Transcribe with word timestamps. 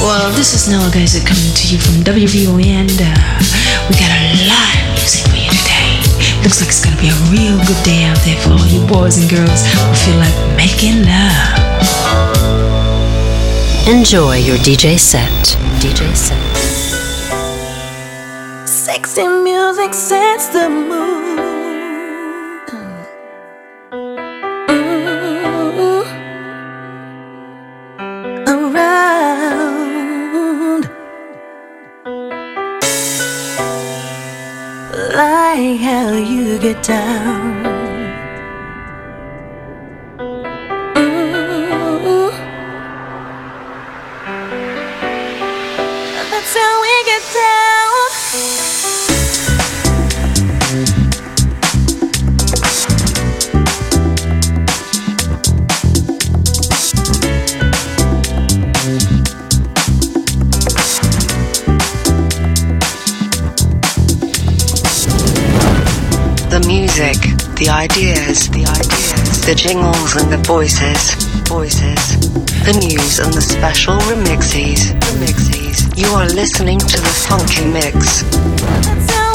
Well, 0.00 0.32
this 0.32 0.54
is 0.54 0.66
Noah 0.72 0.90
Geyser 0.90 1.20
coming 1.20 1.52
to 1.52 1.68
you 1.68 1.78
from 1.78 2.00
WVON, 2.00 2.88
and 2.88 3.00
uh, 3.04 3.36
we 3.84 4.00
got 4.00 4.08
a 4.08 4.32
lot 4.48 4.72
of 4.80 4.96
music 4.96 5.28
for 5.28 5.36
you 5.36 5.50
today. 5.52 6.00
Looks 6.42 6.60
like 6.60 6.72
it's 6.72 6.82
gonna 6.82 6.96
be 6.96 7.12
a 7.12 7.20
real 7.28 7.60
good 7.68 7.84
day 7.84 8.04
out 8.04 8.16
there 8.24 8.40
for 8.40 8.56
all 8.56 8.66
you 8.66 8.80
boys 8.88 9.20
and 9.20 9.28
girls 9.28 9.60
who 9.68 9.92
feel 10.00 10.16
like 10.16 10.32
making 10.56 11.04
love. 11.04 11.60
Enjoy 13.86 14.36
your 14.36 14.56
DJ 14.64 14.98
set. 14.98 15.28
DJ 15.84 16.16
set. 16.16 16.40
Sexy 18.66 19.28
music 19.28 19.92
sets 19.92 20.48
the 20.48 20.70
mood. 20.70 21.49
You 36.90 37.19
and 70.16 70.32
the 70.32 70.38
voices, 70.38 71.14
voices, 71.46 72.18
the 72.64 72.72
news 72.80 73.20
and 73.20 73.32
the 73.32 73.40
special 73.40 73.94
remixes, 74.08 74.92
remixes. 75.02 75.96
You 75.96 76.08
are 76.14 76.26
listening 76.26 76.78
to 76.78 77.00
the 77.00 77.14
Funky 77.28 77.64
Mix. 77.66 79.29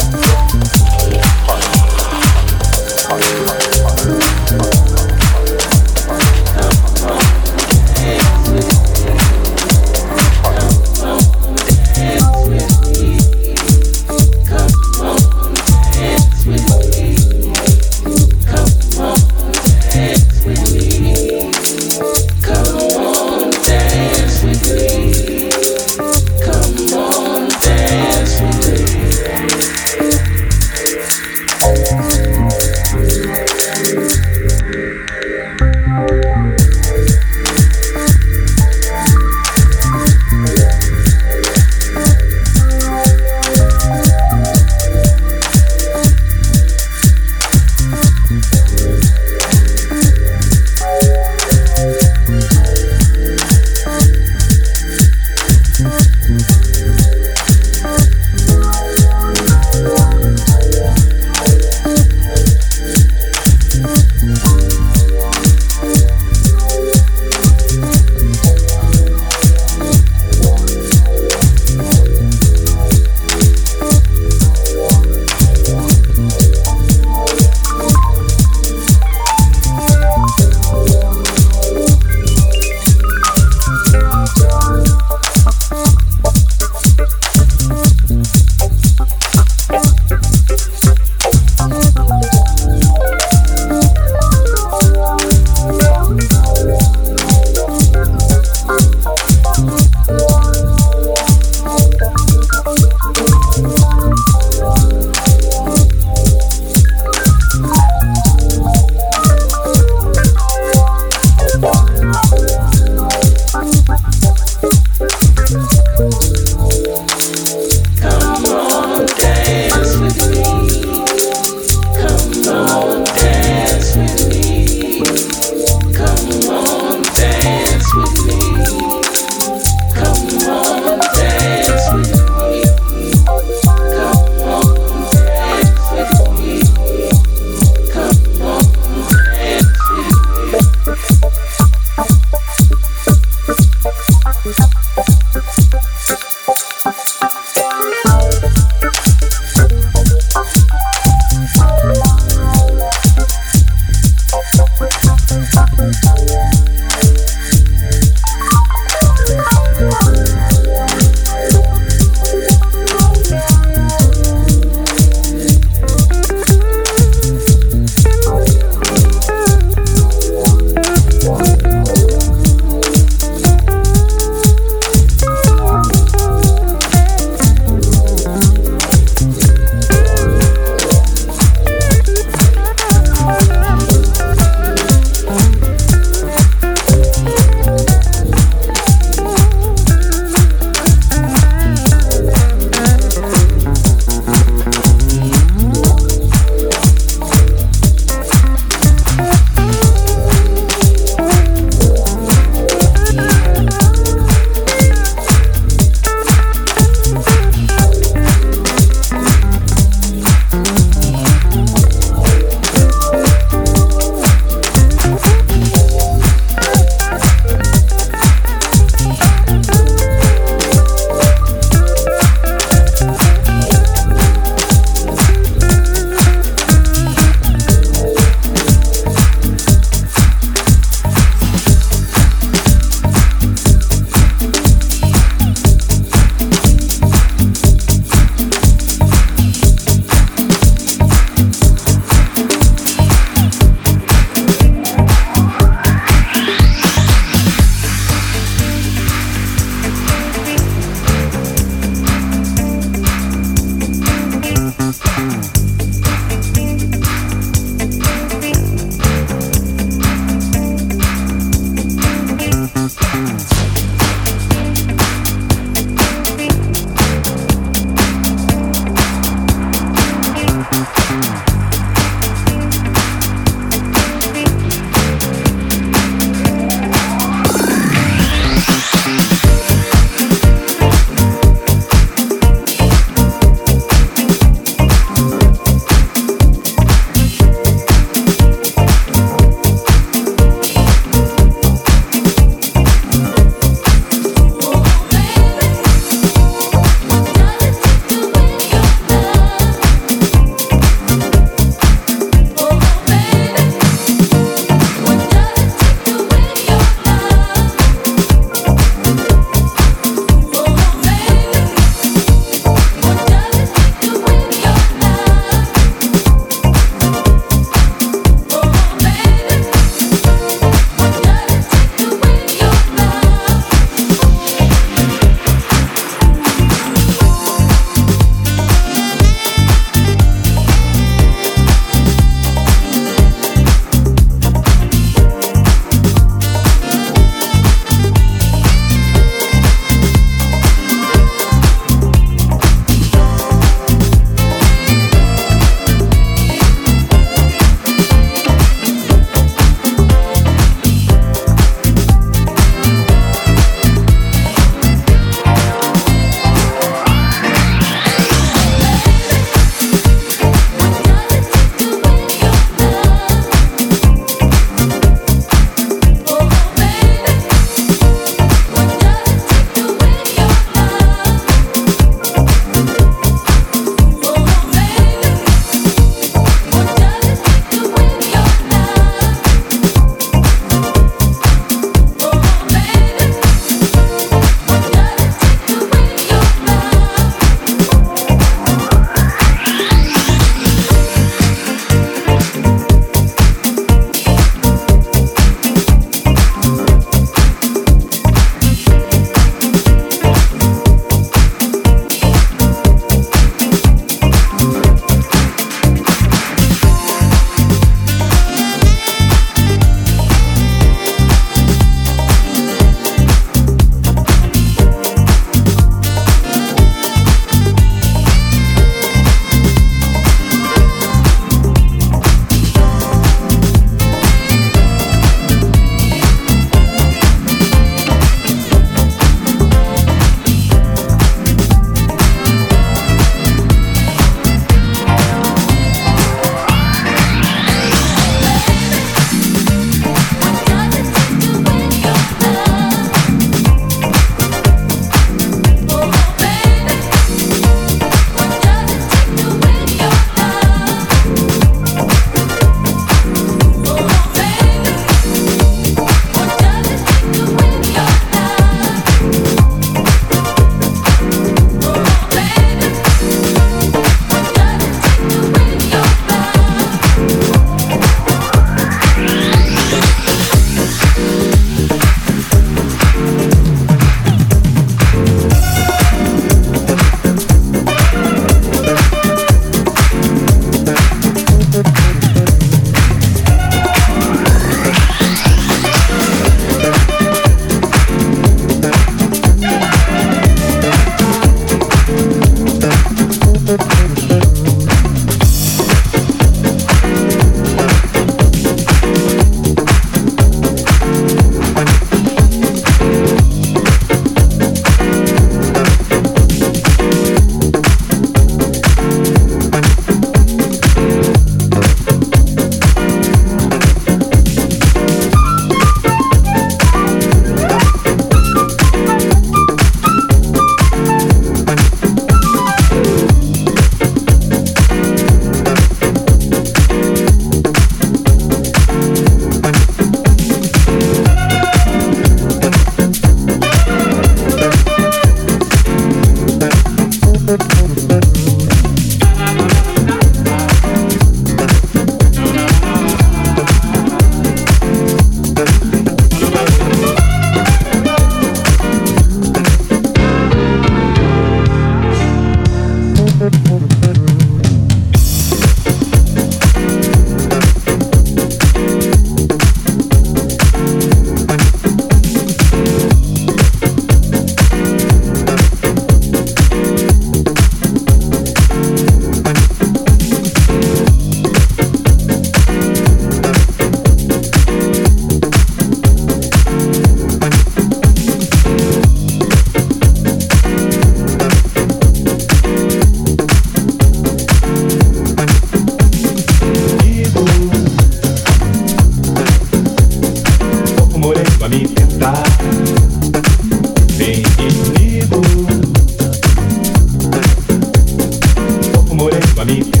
familia. 599.61 600.00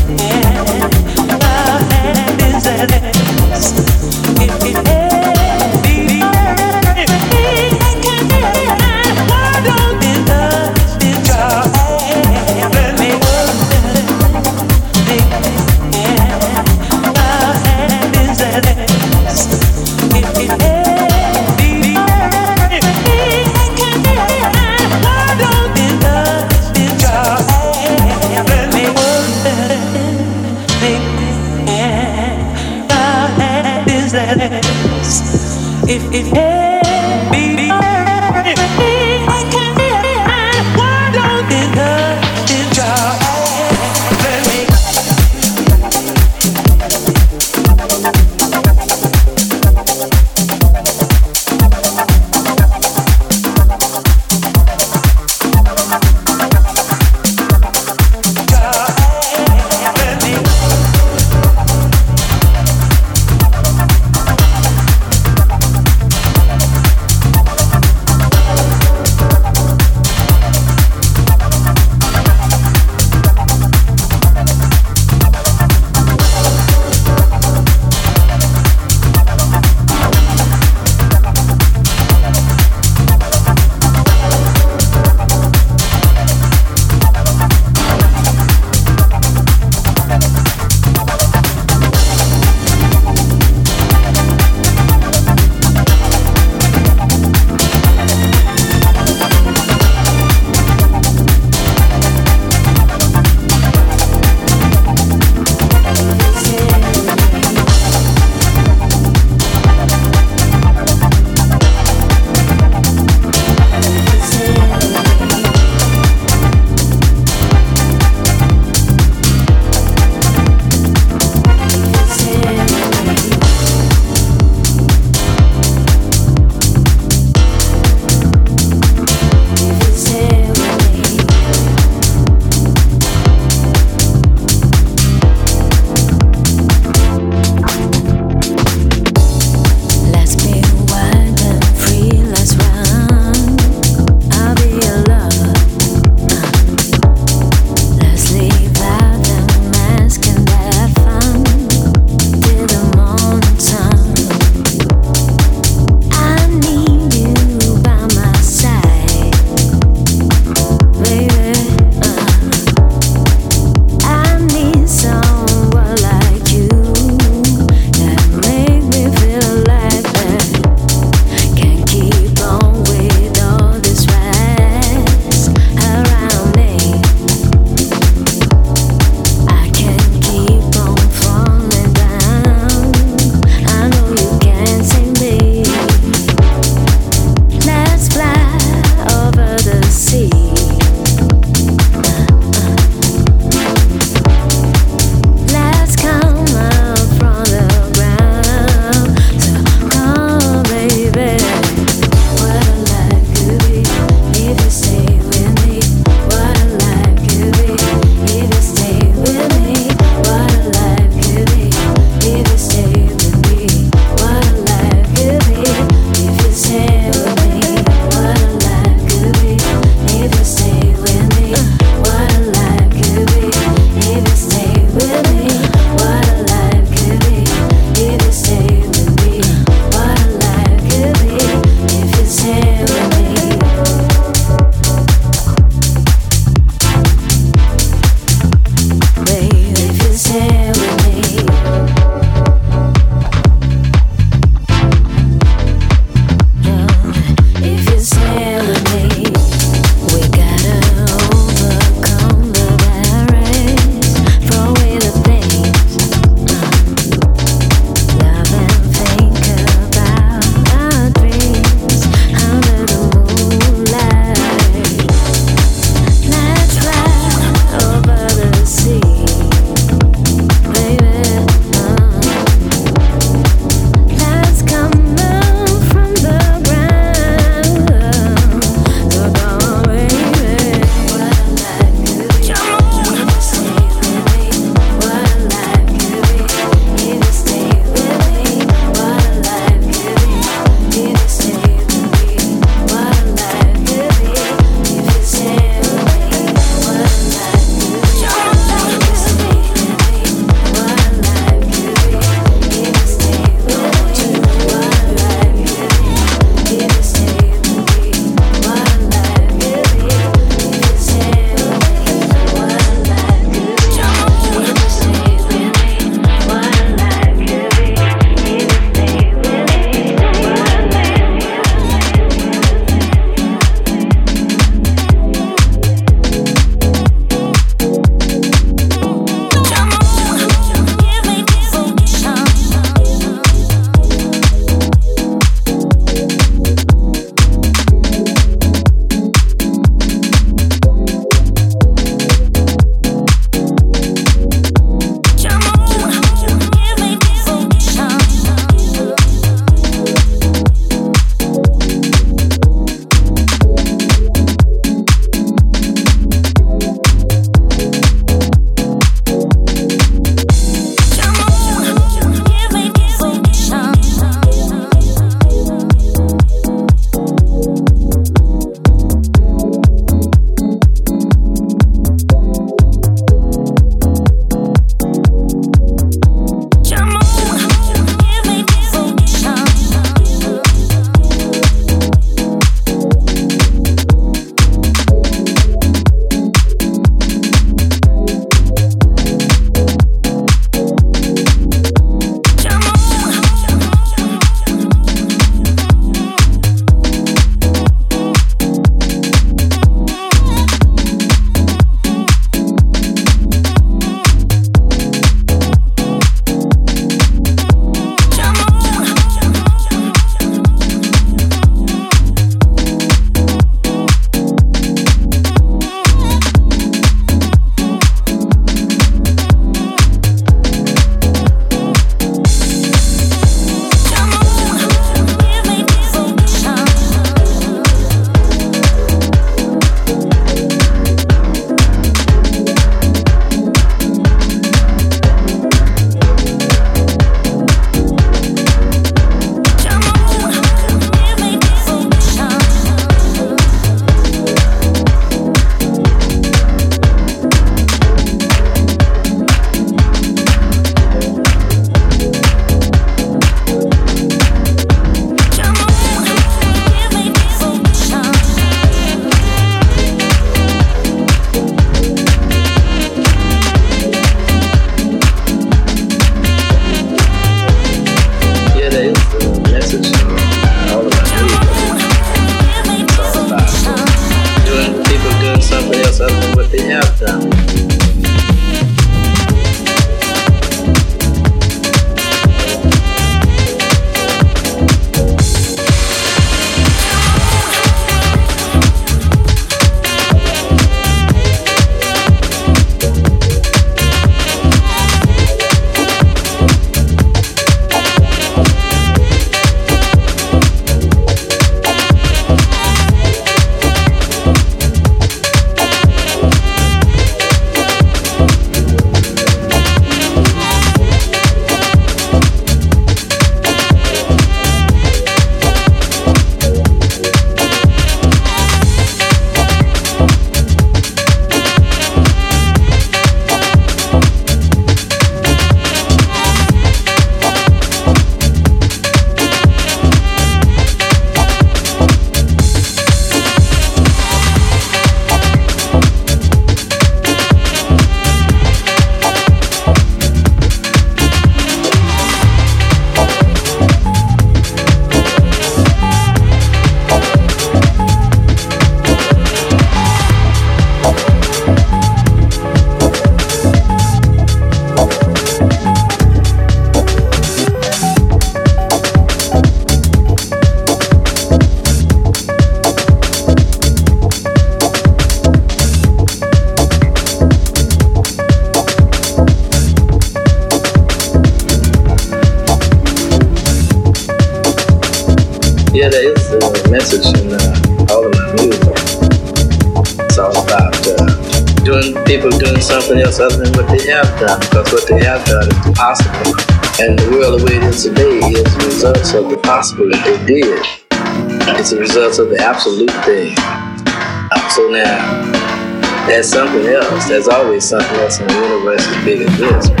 There's 597.31 597.47
always 597.47 597.87
something 597.87 598.17
else 598.17 598.41
in 598.41 598.47
the 598.47 598.53
universe 598.55 599.07
as 599.07 599.23
big 599.23 599.39
as 599.39 599.57
this. 599.57 600.00